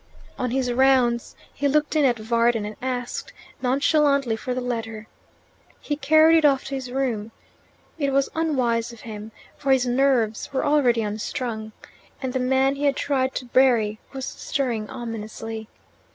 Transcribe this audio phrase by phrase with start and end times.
[0.39, 5.05] On his rounds he looked in at Varden and asked nonchalantly for the letter.
[5.79, 7.31] He carried it off to his room.
[7.99, 11.71] It was unwise of him, for his nerves were already unstrung,
[12.19, 15.67] and the man he had tried to bury was stirring ominously.